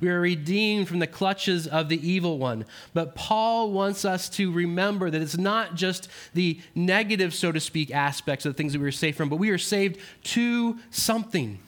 We 0.00 0.08
are 0.08 0.20
redeemed 0.20 0.88
from 0.88 0.98
the 0.98 1.06
clutches 1.06 1.66
of 1.66 1.88
the 1.88 2.08
evil 2.08 2.38
one. 2.38 2.64
But 2.92 3.14
Paul 3.14 3.70
wants 3.70 4.04
us 4.04 4.28
to 4.30 4.52
remember 4.52 5.10
that 5.10 5.22
it's 5.22 5.36
not 5.36 5.74
just 5.74 6.08
the 6.32 6.60
negative, 6.74 7.34
so 7.34 7.52
to 7.52 7.60
speak, 7.60 7.90
aspects 7.90 8.46
of 8.46 8.52
the 8.52 8.56
things 8.56 8.72
that 8.72 8.80
we 8.80 8.88
are 8.88 8.92
saved 8.92 9.16
from, 9.16 9.28
but 9.28 9.36
we 9.36 9.50
are 9.50 9.58
saved 9.58 9.98
to 10.24 10.78
something, 10.90 11.58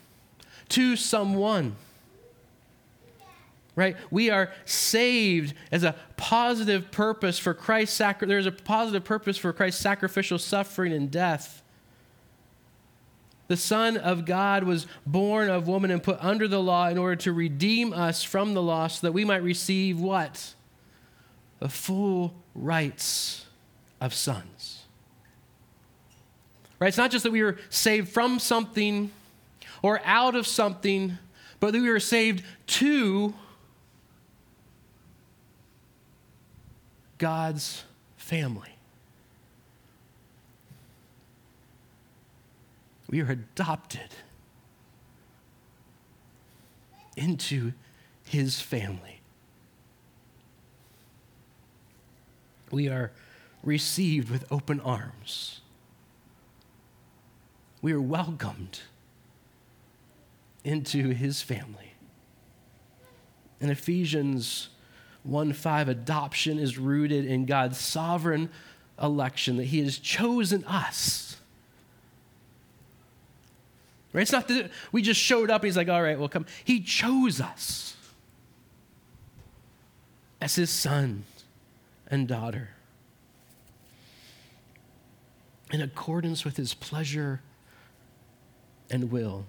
to 0.71 0.96
someone. 0.96 1.77
Right? 3.74 3.96
We 4.11 4.31
are 4.31 4.53
saved 4.64 5.55
as 5.70 5.85
a 5.85 5.94
positive 6.16 6.90
purpose 6.90 7.38
for 7.38 7.53
Christ's 7.53 7.94
sacrifice. 7.96 8.29
There's 8.29 8.46
a 8.46 8.53
positive 8.53 9.05
purpose 9.05 9.37
for 9.37 9.53
Christ's 9.53 9.83
sacrificial 9.83 10.38
suffering 10.38 10.92
and 10.92 11.11
death. 11.11 11.62
The 13.48 13.56
Son 13.56 13.96
of 13.96 14.24
God 14.24 14.64
was 14.64 14.87
born 15.06 15.48
of 15.48 15.68
woman 15.68 15.90
and 15.90 16.02
put 16.02 16.18
under 16.20 16.48
the 16.48 16.61
law 16.61 16.88
in 16.88 16.98
order 16.98 17.16
to 17.16 17.32
redeem 17.32 17.92
us 17.92 18.22
from 18.22 18.54
the 18.54 18.62
law 18.62 18.88
so 18.88 19.06
that 19.06 19.12
we 19.12 19.24
might 19.24 19.42
receive 19.42 20.00
what? 20.00 20.54
The 21.61 21.68
full 21.68 22.35
rights 22.54 23.46
of 24.00 24.12
sons. 24.12 24.82
Right? 26.78 26.88
It's 26.88 26.98
not 26.98 27.11
just 27.11 27.22
that 27.22 27.32
we 27.32 27.42
were 27.42 27.56
saved 27.70 28.09
from 28.09 28.38
something 28.38 29.11
or 29.80 30.00
out 30.04 30.35
of 30.35 30.46
something, 30.46 31.16
but 31.61 31.72
that 31.72 31.80
we 31.80 31.88
were 31.88 32.00
saved 32.00 32.44
to 32.66 33.32
God's 37.18 37.85
family. 38.16 38.76
We 43.09 43.21
are 43.21 43.31
adopted 43.31 44.11
into 47.16 47.73
his 48.25 48.61
family. 48.61 49.21
We 52.71 52.88
are 52.88 53.12
received 53.62 54.31
with 54.31 54.45
open 54.51 54.81
arms. 54.81 55.61
We 57.81 57.92
are 57.92 58.01
welcomed 58.01 58.81
into 60.64 61.11
his 61.11 61.42
family. 61.42 61.95
In 63.61 63.71
Ephesians 63.71 64.71
1 65.23 65.53
5, 65.53 65.88
adoption 65.88 66.59
is 66.59 66.77
rooted 66.77 67.25
in 67.25 67.47
God's 67.47 67.79
sovereign 67.79 68.51
election, 69.01 69.57
that 69.57 69.64
he 69.64 69.81
has 69.81 69.99
chosen 69.99 70.64
us 70.64 71.36
Right? 74.16 74.22
It's 74.22 74.33
not 74.33 74.48
that 74.48 74.70
we 74.92 75.02
just 75.02 75.20
showed 75.20 75.50
up. 75.50 75.62
He's 75.62 75.76
like, 75.76 75.90
all 75.90 76.02
right, 76.02 76.18
well, 76.18 76.31
come. 76.31 76.46
He 76.64 76.81
chose 76.81 77.38
us 77.38 77.98
as 80.40 80.55
his 80.55 80.70
son 80.70 81.24
and 82.07 82.26
daughter 82.26 82.70
in 85.70 85.83
accordance 85.83 86.46
with 86.46 86.57
his 86.57 86.72
pleasure 86.72 87.42
and 88.88 89.11
will. 89.12 89.44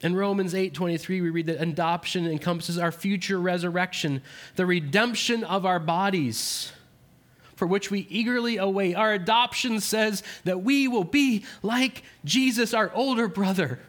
In 0.00 0.16
Romans 0.16 0.52
8:23 0.52 1.08
we 1.08 1.30
read 1.30 1.46
that 1.46 1.62
adoption 1.62 2.26
encompasses 2.26 2.76
our 2.76 2.90
future 2.90 3.38
resurrection, 3.38 4.20
the 4.56 4.66
redemption 4.66 5.44
of 5.44 5.64
our 5.64 5.78
bodies 5.78 6.72
for 7.58 7.66
which 7.66 7.90
we 7.90 8.06
eagerly 8.08 8.56
await. 8.56 8.94
Our 8.94 9.12
adoption 9.12 9.80
says 9.80 10.22
that 10.44 10.62
we 10.62 10.86
will 10.86 11.02
be 11.02 11.44
like 11.60 12.04
Jesus, 12.24 12.72
our 12.72 12.92
older 12.94 13.26
brother. 13.26 13.80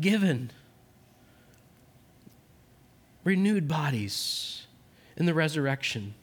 Given 0.00 0.50
renewed 3.22 3.68
bodies 3.68 4.66
in 5.18 5.26
the 5.26 5.34
resurrection. 5.34 6.14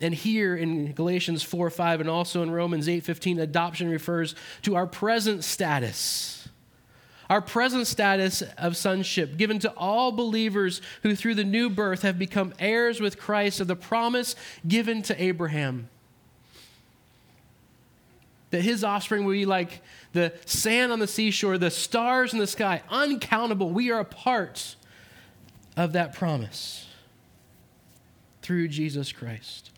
And 0.00 0.14
here 0.14 0.56
in 0.56 0.92
Galatians 0.92 1.42
4 1.42 1.68
5 1.68 2.00
and 2.00 2.08
also 2.08 2.42
in 2.42 2.50
Romans 2.50 2.88
8 2.88 3.04
15, 3.04 3.38
adoption 3.38 3.90
refers 3.90 4.34
to 4.62 4.74
our 4.74 4.86
present 4.86 5.44
status 5.44 6.39
our 7.30 7.40
present 7.40 7.86
status 7.86 8.42
of 8.58 8.76
sonship, 8.76 9.36
given 9.36 9.60
to 9.60 9.70
all 9.76 10.10
believers 10.10 10.82
who 11.04 11.14
through 11.14 11.36
the 11.36 11.44
new 11.44 11.70
birth 11.70 12.02
have 12.02 12.18
become 12.18 12.52
heirs 12.58 13.00
with 13.00 13.18
Christ 13.18 13.60
of 13.60 13.68
the 13.68 13.76
promise 13.76 14.34
given 14.66 15.00
to 15.02 15.22
Abraham. 15.22 15.88
That 18.50 18.62
his 18.62 18.82
offspring 18.82 19.24
will 19.24 19.32
be 19.32 19.46
like 19.46 19.80
the 20.12 20.32
sand 20.44 20.90
on 20.90 20.98
the 20.98 21.06
seashore, 21.06 21.56
the 21.56 21.70
stars 21.70 22.32
in 22.32 22.40
the 22.40 22.48
sky, 22.48 22.82
uncountable. 22.90 23.70
We 23.70 23.92
are 23.92 24.00
a 24.00 24.04
part 24.04 24.74
of 25.76 25.92
that 25.92 26.12
promise 26.12 26.88
through 28.42 28.66
Jesus 28.66 29.12
Christ. 29.12 29.70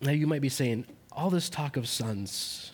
Now, 0.00 0.10
you 0.10 0.26
might 0.26 0.42
be 0.42 0.48
saying, 0.48 0.86
all 1.12 1.30
this 1.30 1.48
talk 1.48 1.76
of 1.76 1.86
sons, 1.86 2.72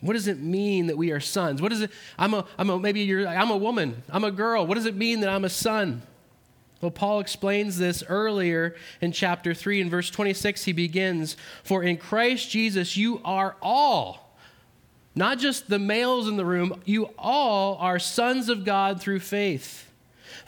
what 0.00 0.12
does 0.12 0.28
it 0.28 0.38
mean 0.38 0.86
that 0.86 0.96
we 0.96 1.10
are 1.10 1.20
sons? 1.20 1.60
What 1.60 1.72
is 1.72 1.80
it? 1.80 1.90
I'm 2.18 2.34
a, 2.34 2.44
I'm 2.56 2.70
a 2.70 2.78
maybe 2.78 3.00
you're 3.00 3.26
I'm 3.26 3.50
a 3.50 3.56
woman. 3.56 4.02
I'm 4.08 4.24
a 4.24 4.30
girl. 4.30 4.66
What 4.66 4.76
does 4.76 4.86
it 4.86 4.96
mean 4.96 5.20
that 5.20 5.30
I'm 5.30 5.44
a 5.44 5.50
son? 5.50 6.02
Well, 6.80 6.92
Paul 6.92 7.18
explains 7.18 7.78
this 7.78 8.04
earlier 8.08 8.76
in 9.00 9.10
chapter 9.10 9.52
3 9.52 9.80
in 9.80 9.90
verse 9.90 10.10
26 10.10 10.64
he 10.64 10.72
begins, 10.72 11.36
"For 11.64 11.82
in 11.82 11.96
Christ 11.96 12.50
Jesus 12.50 12.96
you 12.96 13.20
are 13.24 13.56
all 13.60 14.28
not 15.18 15.40
just 15.40 15.68
the 15.68 15.80
males 15.80 16.28
in 16.28 16.36
the 16.36 16.44
room, 16.44 16.80
you 16.84 17.10
all 17.18 17.76
are 17.80 17.98
sons 17.98 18.48
of 18.48 18.64
God 18.64 19.00
through 19.00 19.18
faith. 19.18 19.87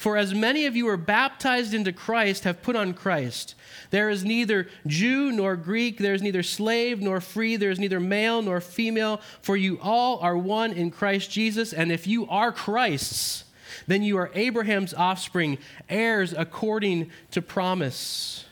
For 0.01 0.17
as 0.17 0.33
many 0.35 0.65
of 0.65 0.75
you 0.75 0.89
are 0.89 0.97
baptized 0.97 1.75
into 1.75 1.93
Christ 1.93 2.45
have 2.45 2.63
put 2.63 2.75
on 2.75 2.95
Christ. 2.95 3.55
There 3.91 4.09
is 4.09 4.25
neither 4.25 4.67
Jew 4.87 5.31
nor 5.31 5.57
Greek, 5.57 5.99
there 5.99 6.15
is 6.15 6.23
neither 6.23 6.43
slave 6.43 7.03
nor 7.03 7.21
free, 7.21 7.57
there 7.57 7.71
is 7.71 7.79
neither 7.79 8.01
male 8.01 8.41
nor 8.41 8.63
female, 8.63 9.21
for 9.43 9.59
you 9.59 9.79
all 9.83 10.19
are 10.21 10.39
one 10.39 10.73
in 10.73 10.91
Christ 10.91 11.31
Jesus. 11.31 11.75
And 11.75 11.93
if 11.93 12.07
you 12.07 12.27
are 12.29 12.51
Christ's, 12.51 13.45
then 13.87 14.03
you 14.03 14.17
are 14.17 14.31
Abraham's 14.33 14.95
offspring, 14.95 15.59
heirs 15.87 16.33
according 16.35 17.11
to 17.33 17.43
promise. 17.43 18.47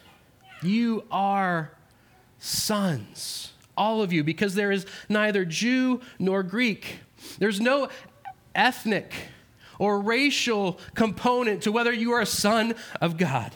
You 0.63 1.05
are 1.11 1.73
sons, 2.39 3.53
all 3.75 4.03
of 4.03 4.13
you, 4.13 4.23
because 4.23 4.55
there 4.55 4.71
is 4.71 4.85
neither 5.09 5.47
Jew 5.47 6.03
nor 6.19 6.43
Greek. 6.43 6.99
There's 7.39 7.59
no 7.59 7.89
ethnic 8.55 9.15
or 9.79 10.01
racial 10.01 10.79
component 10.95 11.63
to 11.63 11.73
whether 11.73 11.93
you 11.93 12.13
are 12.13 12.21
a 12.21 12.27
son 12.27 12.75
of 13.01 13.17
God. 13.17 13.53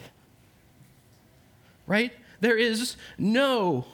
Right? 1.87 2.13
There 2.41 2.57
is 2.57 2.97
no 3.19 3.85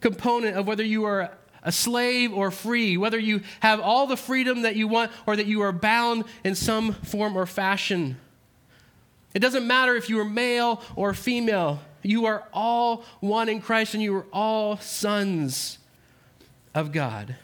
component 0.00 0.56
of 0.56 0.66
whether 0.66 0.84
you 0.84 1.04
are 1.04 1.32
a 1.62 1.72
slave 1.72 2.32
or 2.32 2.50
free, 2.50 2.96
whether 2.96 3.18
you 3.18 3.42
have 3.60 3.80
all 3.80 4.06
the 4.06 4.16
freedom 4.16 4.62
that 4.62 4.76
you 4.76 4.86
want 4.86 5.10
or 5.26 5.34
that 5.34 5.46
you 5.46 5.62
are 5.62 5.72
bound 5.72 6.24
in 6.44 6.54
some 6.54 6.92
form 6.92 7.36
or 7.36 7.44
fashion. 7.44 8.16
It 9.34 9.40
doesn't 9.40 9.66
matter 9.66 9.96
if 9.96 10.08
you 10.08 10.20
are 10.20 10.24
male 10.24 10.80
or 10.94 11.12
female. 11.12 11.80
You 12.02 12.26
are 12.26 12.44
all 12.52 13.04
one 13.20 13.48
in 13.48 13.60
Christ 13.60 13.94
and 13.94 14.02
you 14.02 14.14
are 14.16 14.26
all 14.32 14.78
sons 14.78 15.78
of 16.72 16.92
God. 16.92 17.34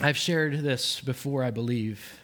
I've 0.00 0.16
shared 0.16 0.60
this 0.60 1.00
before, 1.00 1.42
I 1.42 1.50
believe. 1.50 2.20